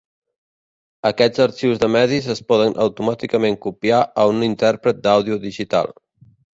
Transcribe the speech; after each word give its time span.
Aquests 1.09 1.43
arxius 1.45 1.83
de 1.83 1.91
medis 1.97 2.31
es 2.35 2.43
poden 2.53 2.75
automàticament 2.87 3.61
copiar 3.69 4.03
a 4.25 4.29
un 4.35 4.45
intèrpret 4.53 5.07
d'àudio 5.09 5.43
digital. 5.49 5.97